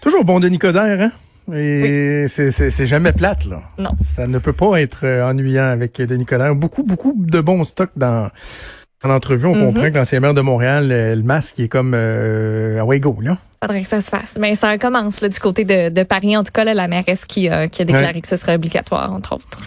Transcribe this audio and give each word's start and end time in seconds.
Toujours 0.00 0.24
bon 0.24 0.40
Denis 0.40 0.58
Coderre, 0.58 1.00
hein? 1.00 1.12
Et 1.54 2.26
c'est- 2.28 2.50
c'est 2.52 2.86
jamais 2.86 3.12
plate, 3.12 3.44
là. 3.46 3.62
Non. 3.78 3.90
Ça 4.04 4.26
ne 4.26 4.38
peut 4.38 4.52
pas 4.52 4.80
être 4.80 5.00
euh, 5.04 5.26
ennuyant 5.28 5.64
avec 5.64 6.00
Denis 6.00 6.24
Coderre. 6.26 6.54
Beaucoup, 6.54 6.84
beaucoup 6.84 7.14
de 7.16 7.40
bons 7.40 7.64
stocks 7.64 7.90
dans, 7.96 8.30
dans 9.02 9.08
l'entrevue. 9.08 9.46
On 9.46 9.54
Mhm. 9.56 9.66
comprend 9.66 9.90
que 9.90 9.96
l'ancien 9.98 10.20
maire 10.20 10.34
de 10.34 10.40
Montréal, 10.42 10.88
euh, 10.92 11.14
le 11.16 11.22
masque, 11.22 11.58
il 11.58 11.64
est 11.64 11.68
comme 11.68 11.92
euh, 11.94 12.78
Away 12.80 13.00
Go, 13.00 13.18
là. 13.20 13.38
Faudrait 13.62 13.82
que 13.82 13.88
ça 13.88 14.00
se 14.00 14.08
fasse. 14.10 14.38
Mais 14.40 14.54
ça 14.54 14.78
commence 14.78 15.20
là, 15.20 15.28
du 15.28 15.38
côté 15.40 15.64
de, 15.64 15.88
de 15.90 16.02
Paris. 16.04 16.36
En 16.36 16.44
tout 16.44 16.52
cas, 16.52 16.64
là, 16.64 16.72
la 16.72 16.86
mairesse 16.88 17.24
qui, 17.26 17.48
a- 17.48 17.68
qui 17.68 17.82
a 17.82 17.84
déclaré 17.84 18.14
Ouais. 18.14 18.20
que 18.20 18.28
ce 18.28 18.36
serait 18.36 18.54
obligatoire, 18.54 19.12
entre 19.12 19.34
autres. 19.34 19.58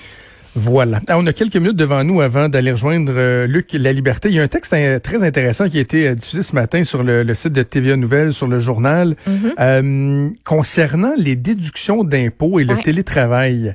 Voilà. 0.56 1.02
Ah, 1.08 1.18
on 1.18 1.26
a 1.26 1.34
quelques 1.34 1.56
minutes 1.56 1.76
devant 1.78 2.04
nous 2.04 2.22
avant 2.22 2.48
d'aller 2.48 2.72
rejoindre 2.72 3.12
euh, 3.16 3.48
Luc 3.48 3.74
La 3.74 3.92
Liberté. 3.92 4.30
Il 4.30 4.36
y 4.36 4.40
a 4.40 4.44
un 4.44 4.48
texte 4.48 4.76
très 5.02 5.24
intéressant 5.24 5.68
qui 5.68 5.80
a 5.80 5.82
été 5.82 6.08
euh, 6.10 6.16
diffusé 6.16 6.44
ce 6.44 6.54
matin 6.54 6.84
sur 6.84 7.04
le, 7.04 7.24
le 7.24 7.34
site 7.34 7.54
de 7.54 7.64
TVA 7.64 7.96
Nouvelles, 7.96 8.34
sur 8.34 8.48
le 8.48 8.60
journal, 8.60 9.16
Mhm. 9.26 9.54
euh, 9.60 10.30
concernant 10.44 11.14
les 11.18 11.36
déductions 11.36 12.04
d'impôts 12.04 12.60
et 12.60 12.66
le 12.66 12.76
Ouais. 12.76 12.84
télétravail. 12.84 13.74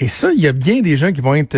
Et 0.00 0.08
ça, 0.08 0.30
il 0.36 0.42
y 0.42 0.48
a 0.48 0.52
bien 0.52 0.80
des 0.80 0.96
gens 0.96 1.12
qui 1.12 1.20
vont 1.20 1.36
être 1.36 1.56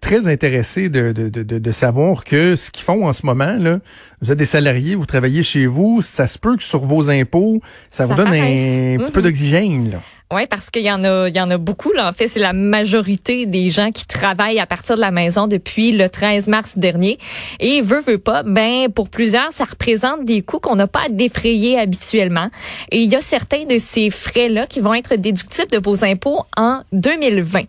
très 0.00 0.26
intéressés 0.28 0.88
de, 0.88 1.12
de, 1.12 1.28
de, 1.28 1.42
de- 1.42 1.58
de 1.58 1.72
savoir 1.72 2.24
que 2.24 2.56
ce 2.56 2.70
qu'ils 2.70 2.82
font 2.82 3.06
en 3.06 3.12
ce 3.12 3.26
moment, 3.26 3.56
là, 3.58 3.80
vous 4.22 4.32
êtes 4.32 4.38
des 4.38 4.46
salariés, 4.46 4.94
vous 4.94 5.04
travaillez 5.04 5.42
chez 5.42 5.66
vous, 5.66 6.00
ça 6.00 6.26
se 6.26 6.38
peut 6.38 6.56
que 6.56 6.62
sur 6.62 6.86
vos 6.86 7.10
impôts, 7.10 7.60
ça, 7.90 8.06
vous 8.06 8.14
donne 8.14 8.28
un, 8.28 8.96
petit 8.96 9.12
peu 9.12 9.20
Mhm. 9.20 9.24
d'oxygène. 9.26 9.90
Oui, 10.34 10.48
parce 10.48 10.68
qu'il 10.68 10.82
y 10.82 10.90
en 10.90 11.04
a, 11.04 11.28
il 11.28 11.36
y 11.36 11.40
en 11.40 11.48
a 11.48 11.58
beaucoup. 11.58 11.92
Là. 11.92 12.08
En 12.08 12.12
fait, 12.12 12.26
c'est 12.26 12.40
la 12.40 12.52
majorité 12.52 13.46
des 13.46 13.70
gens 13.70 13.92
qui 13.92 14.04
travaillent 14.04 14.58
à 14.58 14.66
partir 14.66 14.96
de 14.96 15.00
la 15.00 15.12
maison 15.12 15.46
depuis 15.46 15.92
le 15.92 16.08
13 16.08 16.48
mars 16.48 16.76
dernier. 16.76 17.18
Et 17.60 17.82
veut, 17.82 18.00
veut 18.00 18.18
pas, 18.18 18.42
ben 18.42 18.90
pour 18.90 19.08
plusieurs, 19.08 19.52
ça 19.52 19.64
représente 19.64 20.24
des 20.24 20.42
coûts 20.42 20.58
qu'on 20.58 20.74
n'a 20.74 20.88
pas 20.88 21.04
à 21.06 21.08
défrayer 21.08 21.78
habituellement. 21.78 22.50
Et 22.90 23.02
il 23.02 23.12
y 23.12 23.14
a 23.14 23.20
certains 23.20 23.64
de 23.64 23.78
ces 23.78 24.10
frais-là 24.10 24.66
qui 24.66 24.80
vont 24.80 24.94
être 24.94 25.14
déductibles 25.14 25.70
de 25.70 25.78
vos 25.78 26.04
impôts 26.04 26.42
en 26.56 26.80
2020. 26.92 27.62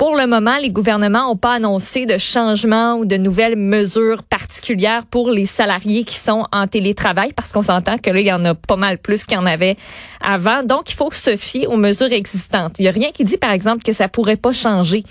Pour 0.00 0.16
le 0.16 0.26
moment, 0.26 0.56
les 0.56 0.70
gouvernements 0.70 1.28
n'ont 1.28 1.36
pas 1.36 1.52
annoncé 1.52 2.06
de 2.06 2.16
changement 2.16 2.94
ou 2.94 3.04
de 3.04 3.18
nouvelles 3.18 3.54
mesures 3.54 4.22
particulières 4.22 5.04
pour 5.04 5.30
les 5.30 5.44
salariés 5.44 6.04
qui 6.04 6.14
sont 6.14 6.46
en 6.52 6.66
télétravail 6.66 7.34
parce 7.36 7.52
qu'on 7.52 7.60
s'entend 7.60 7.98
que 7.98 8.08
là, 8.08 8.20
il 8.20 8.26
y 8.26 8.32
en 8.32 8.42
a 8.46 8.54
pas 8.54 8.76
mal 8.76 8.96
plus 8.96 9.24
qu'il 9.24 9.36
y 9.36 9.38
en 9.38 9.44
avait 9.44 9.76
avant. 10.22 10.62
Donc, 10.62 10.90
il 10.90 10.94
faut 10.94 11.10
se 11.10 11.36
fier 11.36 11.66
aux 11.66 11.76
mesures 11.76 12.12
existantes. 12.12 12.76
Il 12.78 12.82
n'y 12.84 12.88
a 12.88 12.92
rien 12.92 13.10
qui 13.10 13.24
dit, 13.24 13.36
par 13.36 13.52
exemple, 13.52 13.82
que 13.82 13.92
ça 13.92 14.08
pourrait 14.08 14.38
pas 14.38 14.52
changer 14.52 15.04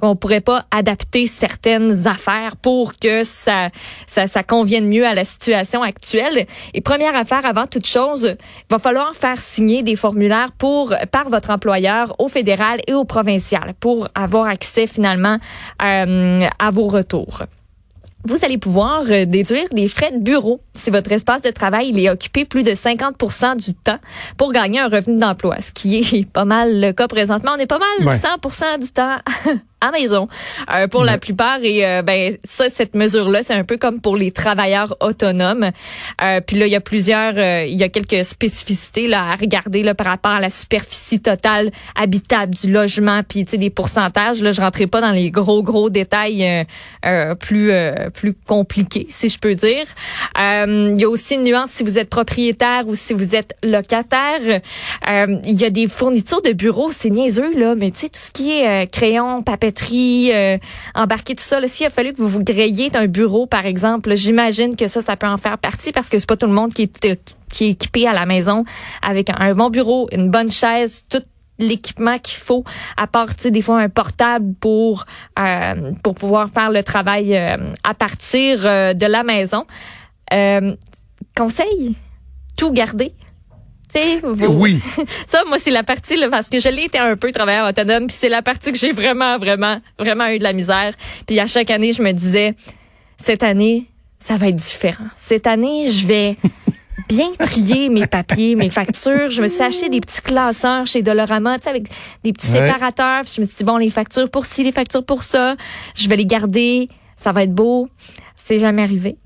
qu'on 0.00 0.16
pourrait 0.16 0.40
pas 0.40 0.66
adapter 0.70 1.26
certaines 1.26 2.06
affaires 2.06 2.56
pour 2.56 2.96
que 2.96 3.24
ça, 3.24 3.70
ça, 4.06 4.26
ça 4.26 4.42
convienne 4.42 4.88
mieux 4.88 5.06
à 5.06 5.14
la 5.14 5.24
situation 5.24 5.82
actuelle. 5.82 6.46
Et 6.74 6.80
première 6.80 7.16
affaire, 7.16 7.44
avant 7.44 7.66
toute 7.66 7.86
chose, 7.86 8.36
il 8.38 8.66
va 8.70 8.78
falloir 8.78 9.14
faire 9.14 9.40
signer 9.40 9.82
des 9.82 9.96
formulaires 9.96 10.52
pour 10.58 10.94
par 11.10 11.28
votre 11.28 11.50
employeur 11.50 12.14
au 12.18 12.28
fédéral 12.28 12.80
et 12.86 12.94
au 12.94 13.04
provincial 13.04 13.74
pour 13.80 14.08
avoir 14.14 14.46
accès 14.46 14.86
finalement 14.86 15.38
euh, 15.82 16.38
à 16.58 16.70
vos 16.70 16.86
retours 16.86 17.42
vous 18.26 18.44
allez 18.44 18.58
pouvoir 18.58 19.04
euh, 19.08 19.24
déduire 19.24 19.66
des 19.72 19.88
frais 19.88 20.10
de 20.10 20.18
bureau 20.18 20.60
si 20.72 20.90
votre 20.90 21.12
espace 21.12 21.42
de 21.42 21.50
travail 21.50 21.90
il 21.90 21.98
est 22.00 22.10
occupé 22.10 22.44
plus 22.44 22.64
de 22.64 22.72
50% 22.72 23.56
du 23.56 23.74
temps 23.74 23.98
pour 24.36 24.52
gagner 24.52 24.80
un 24.80 24.88
revenu 24.88 25.16
d'emploi, 25.18 25.60
ce 25.60 25.70
qui 25.72 25.98
est 25.98 26.28
pas 26.32 26.44
mal 26.44 26.80
le 26.80 26.92
cas 26.92 27.06
présentement. 27.06 27.52
On 27.56 27.58
est 27.58 27.66
pas 27.66 27.78
mal 27.78 28.06
Ouais. 28.06 28.18
100 28.18 28.78
du 28.78 28.90
temps 28.92 29.16
à 29.80 29.90
maison 29.90 30.28
euh, 30.72 30.88
pour 30.88 31.04
la 31.04 31.18
plupart 31.18 31.58
et 31.62 31.86
euh, 31.86 32.02
ben 32.02 32.36
ça 32.44 32.68
cette 32.68 32.94
mesure 32.94 33.28
là 33.28 33.42
c'est 33.42 33.54
un 33.54 33.64
peu 33.64 33.76
comme 33.76 34.00
pour 34.00 34.16
les 34.16 34.32
travailleurs 34.32 34.96
autonomes. 35.00 35.70
Euh, 36.22 36.40
puis 36.40 36.56
là 36.56 36.66
il 36.66 36.72
y 36.72 36.76
a 36.76 36.80
plusieurs 36.80 37.34
euh, 37.36 37.64
il 37.66 37.78
y 37.78 37.82
a 37.82 37.88
quelques 37.88 38.24
spécificités 38.24 39.06
là 39.06 39.30
à 39.30 39.36
regarder 39.36 39.82
là 39.82 39.94
par 39.94 40.06
rapport 40.06 40.32
à 40.32 40.40
la 40.40 40.50
superficie 40.50 41.20
totale 41.20 41.70
habitable 41.94 42.54
du 42.54 42.72
logement 42.72 43.22
puis 43.22 43.44
tu 43.44 43.52
sais 43.52 43.58
des 43.58 43.70
pourcentages 43.70 44.42
là 44.42 44.52
je 44.52 44.60
rentrerai 44.60 44.86
pas 44.86 45.00
dans 45.00 45.12
les 45.12 45.30
gros 45.30 45.62
gros 45.62 45.90
détails 45.90 46.44
euh, 46.44 46.64
euh, 47.04 47.34
plus 47.34 47.70
euh, 47.70 48.10
plus 48.10 48.34
compliqués 48.34 49.06
si 49.08 49.28
je 49.28 49.38
peux 49.38 49.54
dire. 49.54 49.84
Euh, 50.40 50.92
il 50.94 51.00
y 51.00 51.04
a 51.04 51.08
aussi 51.08 51.34
une 51.34 51.42
nuance 51.42 51.70
si 51.70 51.82
vous 51.82 51.98
êtes 51.98 52.08
propriétaire 52.08 52.86
ou 52.86 52.94
si 52.94 53.12
vous 53.12 53.34
êtes 53.36 53.54
locataire. 53.62 54.60
Euh, 55.08 55.38
il 55.44 55.60
y 55.60 55.64
a 55.64 55.70
des 55.70 55.88
fournitures 55.88 56.42
de 56.42 56.52
bureaux, 56.52 56.90
c'est 56.92 57.10
niaiseux 57.10 57.56
là, 57.58 57.74
mais 57.76 57.90
tu 57.90 57.98
sais 57.98 58.08
tout 58.08 58.18
ce 58.18 58.30
qui 58.30 58.58
est 58.58 58.84
euh, 58.84 58.86
crayon, 58.86 59.42
euh, 60.34 60.58
embarqué 60.94 61.34
tout 61.34 61.42
ça 61.42 61.60
s'il 61.66 61.86
a 61.86 61.90
fallu 61.90 62.12
que 62.12 62.18
vous 62.18 62.28
vous 62.28 62.42
grayiez 62.42 62.90
un 62.94 63.06
bureau 63.06 63.46
par 63.46 63.66
exemple, 63.66 64.14
j'imagine 64.16 64.76
que 64.76 64.86
ça 64.86 65.02
ça 65.02 65.16
peut 65.16 65.26
en 65.26 65.36
faire 65.36 65.58
partie 65.58 65.92
parce 65.92 66.08
que 66.08 66.18
c'est 66.18 66.28
pas 66.28 66.36
tout 66.36 66.46
le 66.46 66.52
monde 66.52 66.72
qui 66.72 66.82
est 66.82 67.04
euh, 67.04 67.14
qui 67.52 67.64
est 67.64 67.70
équipé 67.70 68.06
à 68.06 68.12
la 68.12 68.26
maison 68.26 68.64
avec 69.02 69.30
un 69.30 69.54
bon 69.54 69.70
bureau, 69.70 70.08
une 70.12 70.30
bonne 70.30 70.50
chaise, 70.50 71.04
tout 71.08 71.22
l'équipement 71.58 72.18
qu'il 72.18 72.38
faut, 72.38 72.64
à 72.98 73.06
part, 73.06 73.28
des 73.42 73.62
fois 73.62 73.80
un 73.80 73.88
portable 73.88 74.54
pour 74.60 75.06
euh, 75.38 75.92
pour 76.02 76.14
pouvoir 76.14 76.48
faire 76.50 76.70
le 76.70 76.82
travail 76.82 77.36
à 77.36 77.94
partir 77.94 78.60
de 78.62 79.06
la 79.06 79.22
maison. 79.22 79.64
Conseil, 81.34 81.96
tout 82.58 82.72
garder. 82.72 83.12
Vous- 84.22 84.46
Oui. 84.46 84.80
ça, 85.28 85.42
moi, 85.46 85.58
c'est 85.58 85.70
la 85.70 85.82
partie, 85.82 86.16
là, 86.16 86.28
parce 86.28 86.48
que 86.48 86.60
je 86.60 86.68
l'ai 86.68 86.84
été 86.84 86.98
un 86.98 87.16
peu 87.16 87.32
travailleur 87.32 87.66
autonome, 87.68 88.08
puis 88.08 88.16
c'est 88.18 88.28
la 88.28 88.42
partie 88.42 88.72
que 88.72 88.78
j'ai 88.78 88.92
vraiment, 88.92 89.38
vraiment, 89.38 89.80
vraiment 89.98 90.26
eu 90.28 90.38
de 90.38 90.42
la 90.44 90.52
misère. 90.52 90.92
Puis 91.26 91.38
à 91.40 91.46
chaque 91.46 91.70
année, 91.70 91.92
je 91.92 92.02
me 92.02 92.12
disais, 92.12 92.54
cette 93.22 93.42
année, 93.42 93.86
ça 94.18 94.36
va 94.36 94.48
être 94.48 94.56
différent. 94.56 95.06
Cette 95.14 95.46
année, 95.46 95.90
je 95.90 96.06
vais 96.06 96.36
bien 97.08 97.30
trier 97.38 97.88
mes 97.88 98.06
papiers, 98.06 98.54
mes 98.54 98.68
factures. 98.70 99.30
Je 99.30 99.40
me 99.40 99.48
suis 99.48 99.62
acheté 99.62 99.88
des 99.88 100.00
petits 100.00 100.20
classeurs 100.20 100.86
chez 100.86 101.02
Dolorama, 101.02 101.56
tu 101.58 101.64
sais, 101.64 101.70
avec 101.70 101.84
des 102.24 102.32
petits 102.32 102.50
Ouais. 102.52 102.66
séparateurs. 102.68 103.22
Puis 103.22 103.32
je 103.36 103.40
me 103.40 103.46
suis 103.46 103.56
dit, 103.56 103.64
bon, 103.64 103.76
les 103.78 103.90
factures 103.90 104.28
pour 104.30 104.44
ci, 104.46 104.62
les 104.64 104.72
factures 104.72 105.04
pour 105.04 105.22
ça, 105.22 105.56
je 105.94 106.08
vais 106.08 106.16
les 106.16 106.26
garder. 106.26 106.88
Ça 107.16 107.32
va 107.32 107.44
être 107.44 107.54
beau. 107.54 107.88
C'est 108.36 108.58
jamais 108.58 108.82
arrivé. 108.82 109.16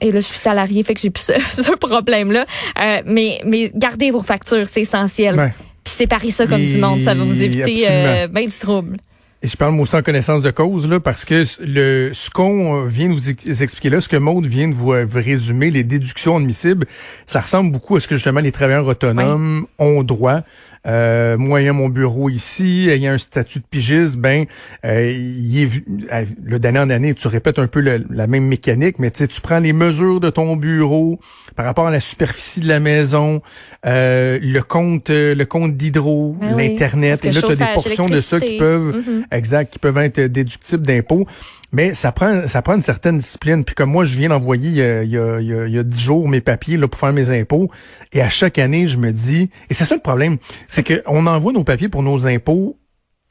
Et 0.00 0.12
là, 0.12 0.20
je 0.20 0.26
suis 0.26 0.38
salariée, 0.38 0.82
fait 0.82 0.94
que 0.94 1.00
j'ai 1.00 1.10
plus 1.10 1.24
ce, 1.24 1.32
ce 1.62 1.76
problème-là. 1.76 2.46
Euh, 2.78 3.02
mais, 3.06 3.40
mais 3.44 3.70
gardez 3.74 4.10
vos 4.10 4.22
factures, 4.22 4.66
c'est 4.70 4.82
essentiel. 4.82 5.36
Ouais. 5.38 5.52
Puis 5.84 5.94
séparez 5.94 6.30
ça 6.30 6.46
comme 6.46 6.64
du 6.64 6.78
monde, 6.78 7.00
ça 7.00 7.14
va 7.14 7.24
vous 7.24 7.42
éviter 7.42 7.86
euh, 7.88 8.26
ben 8.28 8.44
du 8.44 8.58
trouble. 8.58 8.98
Et 9.42 9.48
je 9.48 9.56
parle 9.56 9.72
moi 9.72 9.84
aussi 9.84 9.96
en 9.96 10.02
connaissance 10.02 10.42
de 10.42 10.50
cause 10.50 10.86
là 10.86 11.00
parce 11.00 11.24
que 11.24 11.44
le 11.62 12.10
ce 12.12 12.28
qu'on 12.28 12.84
vient 12.84 13.08
de 13.08 13.14
vous 13.14 13.30
ex- 13.30 13.62
expliquer 13.62 13.88
là, 13.88 14.02
ce 14.02 14.08
que 14.10 14.18
Maude 14.18 14.44
vient 14.44 14.68
de 14.68 14.74
vous, 14.74 14.92
euh, 14.92 15.06
vous 15.06 15.18
résumer, 15.18 15.70
les 15.70 15.82
déductions 15.82 16.36
admissibles, 16.36 16.86
ça 17.24 17.40
ressemble 17.40 17.72
beaucoup 17.72 17.96
à 17.96 18.00
ce 18.00 18.08
que 18.08 18.16
justement 18.16 18.40
les 18.40 18.52
travailleurs 18.52 18.86
autonomes 18.86 19.66
ont 19.78 20.02
droit. 20.02 20.40
Euh, 20.86 21.36
moi, 21.36 21.60
ayant 21.60 21.74
mon 21.74 21.88
bureau 21.90 22.30
ici, 22.30 22.88
ayant 22.90 23.12
un 23.12 23.18
statut 23.18 23.58
de 23.58 23.64
pigiste, 23.70 24.16
ben, 24.16 24.46
euh, 24.86 25.12
il 25.12 25.62
est, 25.62 25.70
euh, 26.12 26.24
le 26.42 26.58
d'année 26.58 26.78
en 26.78 26.88
année, 26.88 27.12
tu 27.14 27.28
répètes 27.28 27.58
un 27.58 27.66
peu 27.66 27.80
le- 27.80 28.04
la 28.10 28.26
même 28.26 28.44
mécanique, 28.46 28.98
mais 28.98 29.10
tu 29.10 29.26
prends 29.42 29.58
les 29.58 29.74
mesures 29.74 30.20
de 30.20 30.30
ton 30.30 30.56
bureau 30.56 31.20
par 31.54 31.66
rapport 31.66 31.86
à 31.86 31.90
la 31.90 32.00
superficie 32.00 32.60
de 32.60 32.68
la 32.68 32.80
maison, 32.80 33.42
euh, 33.86 34.38
le 34.40 34.60
compte, 34.62 35.10
euh, 35.10 35.34
le 35.34 35.44
compte 35.44 35.76
d'hydro, 35.76 36.36
Ah 36.40 36.46
oui, 36.54 36.68
l'internet, 36.68 37.20
et 37.24 37.30
là, 37.32 37.40
tu 37.40 37.46
as 37.52 37.56
des 37.56 37.64
portions 37.74 38.06
de 38.06 38.20
ça 38.22 38.40
qui 38.40 38.56
peuvent 38.58 38.96
Mhm. 38.96 39.24
exact, 39.32 39.72
qui 39.72 39.78
peuvent 39.78 39.98
être 39.98 40.20
déductibles 40.20 40.86
d'impôts. 40.86 41.26
Mais 41.72 41.94
ça 41.94 42.10
prend 42.10 42.48
ça 42.48 42.62
prend 42.62 42.74
une 42.74 42.82
certaine 42.82 43.18
discipline. 43.18 43.62
Puis 43.64 43.76
comme 43.76 43.92
moi, 43.92 44.04
je 44.04 44.16
viens 44.16 44.30
d'envoyer 44.30 44.82
euh, 44.82 45.04
il 45.04 45.10
y 45.12 45.16
a, 45.18 45.40
il 45.40 45.46
y 45.46 45.54
a, 45.54 45.66
il 45.68 45.72
y 45.72 45.78
a 45.78 45.84
10 45.84 46.00
jours 46.00 46.28
mes 46.28 46.40
papiers 46.40 46.76
là, 46.76 46.88
pour 46.88 46.98
faire 46.98 47.12
mes 47.12 47.30
impôts. 47.30 47.70
Et 48.12 48.20
à 48.20 48.28
chaque 48.28 48.58
année, 48.58 48.88
je 48.88 48.96
me 48.98 49.12
dis, 49.12 49.50
et 49.70 49.74
c'est 49.74 49.84
ça 49.84 49.94
le 49.94 50.00
problème, 50.00 50.38
c'est 50.70 51.02
qu'on 51.02 51.26
envoie 51.26 51.52
nos 51.52 51.64
papiers 51.64 51.88
pour 51.88 52.04
nos 52.04 52.28
impôts 52.28 52.78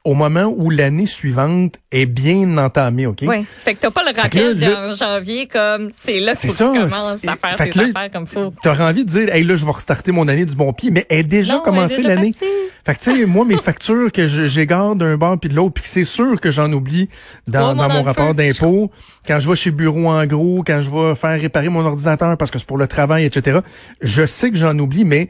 au 0.04 0.14
moment 0.14 0.54
où 0.56 0.70
l'année 0.70 1.04
suivante 1.04 1.74
est 1.92 2.06
bien 2.06 2.56
entamée, 2.56 3.06
OK? 3.06 3.18
Oui. 3.22 3.44
Fait 3.58 3.74
que 3.74 3.80
t'as 3.80 3.90
pas 3.90 4.02
le 4.02 4.18
rappel 4.18 4.58
de 4.58 4.94
janvier 4.94 5.46
comme 5.46 5.90
c'est 5.96 6.20
là 6.20 6.34
que 6.34 6.40
tu 6.40 6.56
commences 6.56 7.24
à 7.26 7.36
faire 7.36 7.70
tes 7.70 7.80
affaires 7.80 8.10
comme 8.10 8.26
faut. 8.26 8.52
T'aurais 8.62 8.84
envie 8.84 9.04
de 9.04 9.10
dire, 9.10 9.34
hey 9.34 9.44
là, 9.44 9.56
je 9.56 9.64
vais 9.64 9.72
restarter 9.72 10.12
mon 10.12 10.26
année 10.28 10.46
du 10.46 10.54
bon 10.54 10.72
pied, 10.72 10.90
mais 10.90 11.04
elle 11.10 11.18
est 11.18 11.24
déjà 11.24 11.54
Non, 11.54 11.60
commencé 11.60 12.00
l'année. 12.02 12.32
Fait 12.32 12.94
que 12.94 12.98
tu 12.98 13.14
sais, 13.14 13.26
moi, 13.26 13.44
mes 13.44 13.58
factures 13.58 14.10
que 14.10 14.26
j'égare 14.26 14.96
d'un 14.96 15.18
bord 15.18 15.38
puis 15.38 15.50
de 15.50 15.54
l'autre, 15.54 15.74
puis 15.74 15.82
que 15.82 15.88
c'est 15.88 16.04
sûr 16.04 16.40
que 16.40 16.50
j'en 16.50 16.72
oublie 16.72 17.10
dans, 17.46 17.74
mon 17.74 18.02
rapport 18.02 18.32
d'impôt, 18.32 18.90
quand 19.26 19.38
je 19.38 19.50
vais 19.50 19.56
chez 19.56 19.70
Bureau 19.70 20.08
en 20.08 20.24
gros, 20.24 20.62
quand 20.66 20.80
je 20.80 20.88
vais 20.88 21.14
faire 21.14 21.38
réparer 21.38 21.68
mon 21.68 21.84
ordinateur 21.84 22.38
parce 22.38 22.50
que 22.50 22.58
c'est 22.58 22.66
pour 22.66 22.78
le 22.78 22.86
travail, 22.86 23.26
etc. 23.26 23.58
Je 24.00 24.24
sais 24.24 24.50
que 24.50 24.56
j'en 24.56 24.78
oublie, 24.78 25.04
mais 25.04 25.28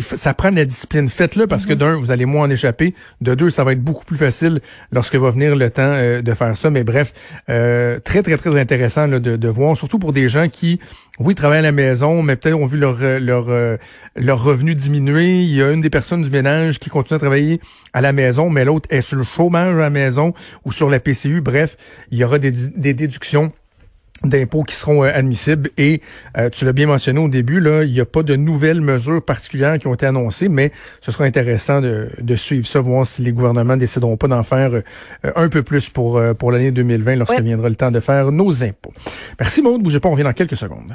ça 0.00 0.32
prend 0.34 0.50
de 0.50 0.56
la 0.56 0.64
discipline. 0.64 1.08
Faites-le 1.08 1.46
parce 1.46 1.66
que 1.66 1.72
mhm. 1.72 1.78
d'un, 1.78 1.96
vous 1.96 2.10
allez 2.10 2.24
moins 2.24 2.46
en 2.46 2.50
échapper. 2.50 2.94
De 3.20 3.34
deux, 3.34 3.50
ça 3.50 3.64
va 3.64 3.72
être 3.72 3.82
beaucoup 3.82 4.04
plus 4.04 4.16
facile 4.16 4.60
lorsque 4.90 5.14
va 5.16 5.30
venir 5.30 5.54
le 5.54 5.70
temps 5.70 5.82
euh, 5.82 6.22
de 6.22 6.34
faire 6.34 6.56
ça. 6.56 6.70
Mais 6.70 6.84
bref, 6.84 7.12
euh, 7.48 7.98
très, 8.00 8.22
très, 8.22 8.36
très 8.36 8.58
intéressant 8.58 9.08
de, 9.08 9.18
de, 9.18 9.48
voir, 9.48 9.76
surtout 9.76 9.98
pour 9.98 10.12
des 10.12 10.28
gens 10.28 10.48
qui, 10.48 10.80
oui, 11.18 11.34
travaillent 11.34 11.58
à 11.58 11.62
la 11.62 11.72
maison, 11.72 12.22
mais 12.22 12.36
peut-être 12.36 12.54
ont 12.54 12.66
vu 12.66 12.78
leur, 12.78 12.98
euh, 13.02 13.18
leur, 13.18 13.46
leur 14.16 14.42
revenu 14.42 14.74
diminuer. 14.74 15.42
Il 15.42 15.54
y 15.54 15.62
a 15.62 15.70
une 15.70 15.80
des 15.80 15.90
personnes 15.90 16.22
du 16.22 16.30
ménage 16.30 16.78
qui 16.78 16.88
continue 16.88 17.16
à 17.16 17.20
travailler 17.20 17.60
à 17.92 18.00
la 18.00 18.12
maison, 18.12 18.48
mais 18.48 18.64
l'autre 18.64 18.88
est 18.90 19.02
sur 19.02 19.16
le 19.16 19.24
chômage 19.24 19.74
à 19.74 19.78
la 19.78 19.90
maison 19.90 20.32
ou 20.64 20.72
sur 20.72 20.88
la 20.88 21.00
PCU. 21.00 21.40
Bref, 21.40 21.76
il 22.10 22.18
y 22.18 22.24
aura 22.24 22.38
des, 22.38 22.50
des 22.50 22.94
déductions 22.94 23.52
d'impôts 24.24 24.62
qui 24.62 24.74
seront 24.74 25.04
euh, 25.04 25.10
admissibles. 25.12 25.70
Et 25.76 26.00
euh, 26.36 26.50
tu 26.50 26.64
l'as 26.64 26.72
bien 26.72 26.86
mentionné 26.86 27.20
au 27.20 27.28
début, 27.28 27.60
là, 27.60 27.84
il 27.84 27.92
n'y 27.92 28.00
a 28.00 28.04
pas 28.04 28.22
de 28.22 28.36
nouvelles 28.36 28.80
mesures 28.80 29.22
particulières 29.22 29.78
qui 29.78 29.86
ont 29.86 29.94
été 29.94 30.06
annoncées, 30.06 30.48
mais 30.48 30.72
ce 31.00 31.12
sera 31.12 31.24
intéressant 31.24 31.80
de, 31.80 32.08
de 32.18 32.36
suivre 32.36 32.66
ça, 32.66 32.80
voir 32.80 33.06
si 33.06 33.22
les 33.22 33.32
gouvernements 33.32 33.76
décideront 33.76 34.16
pas 34.16 34.28
d'en 34.28 34.42
faire 34.42 34.72
euh, 34.72 34.82
un 35.34 35.48
peu 35.48 35.62
plus 35.62 35.88
pour, 35.88 36.20
pour 36.38 36.52
l'année 36.52 36.70
2020 36.70 37.16
lorsque 37.16 37.40
viendra 37.40 37.68
le 37.68 37.76
temps 37.76 37.90
de 37.90 38.00
faire 38.00 38.32
nos 38.32 38.62
impôts. 38.62 38.92
Merci 39.38 39.62
Maud, 39.62 39.82
bougez 39.82 40.00
pas, 40.00 40.08
on 40.08 40.12
revient 40.12 40.24
dans 40.24 40.32
quelques 40.32 40.56
secondes. 40.56 40.92